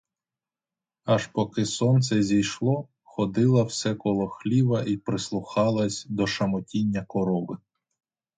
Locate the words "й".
4.83-4.97